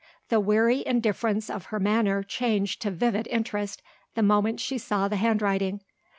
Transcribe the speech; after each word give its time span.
The 0.29 0.39
weary 0.39 0.83
indifference 0.83 1.47
of 1.47 1.65
her 1.65 1.79
manner 1.79 2.23
changed 2.23 2.81
to 2.81 2.89
vivid 2.89 3.27
interest, 3.27 3.83
the 4.15 4.23
moment 4.23 4.59
she 4.59 4.79
saw 4.79 5.07
the 5.07 5.17
handwriting. 5.17 5.81